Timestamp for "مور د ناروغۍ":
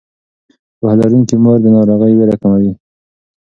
1.43-2.13